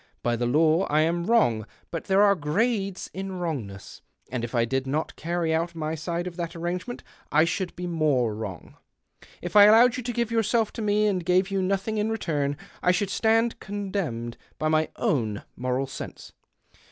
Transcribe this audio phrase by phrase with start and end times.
[0.23, 4.87] By the law [am wrong, but there are grades in wrongness, md if I did
[4.87, 8.77] not carry out my side of that irrano'ement I should he more wrono.
[9.43, 12.57] If I illowed you to give yourself to me and gave >^ou nothing in return,
[12.81, 16.33] I should stand con lemned l)y my own moral sense.